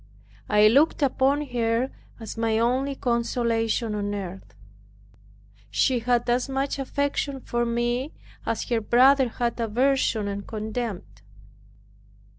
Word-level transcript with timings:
I 0.49 0.67
looked 0.67 1.03
upon 1.03 1.45
her 1.49 1.91
as 2.19 2.35
my 2.35 2.57
only 2.57 2.95
consolation 2.95 3.93
on 3.93 4.15
earth. 4.15 4.55
She 5.69 5.99
had 5.99 6.27
as 6.27 6.49
much 6.49 6.79
affection 6.79 7.39
for 7.39 7.67
me, 7.67 8.11
as 8.43 8.63
her 8.69 8.81
brother 8.81 9.29
had 9.29 9.59
aversion 9.59 10.27
and 10.27 10.47
contempt. 10.47 11.21